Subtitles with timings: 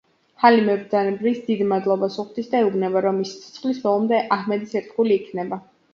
[0.43, 5.63] ჰალიმე მბრძანებელს დიდ მადლობას უხდის და ეუბნება, რომ ის სიცოცხლის ბოლომდე აჰმედის ერთგული იქნება.